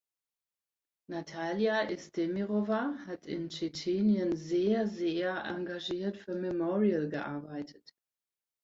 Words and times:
Natalia 1.09 1.83
Estemirova 1.87 2.95
hat 3.05 3.27
in 3.27 3.49
Tschetschenien 3.49 4.35
sehr, 4.35 4.87
sehr 4.87 5.43
engagiert 5.45 6.17
für 6.17 6.33
Memorial 6.33 7.07
gearbeitet. 7.07 7.93